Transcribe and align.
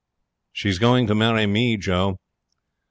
'She's 0.51 0.79
going 0.79 1.05
to 1.05 1.13
marry 1.13 1.45
me, 1.45 1.77
Joe.' 1.77 2.17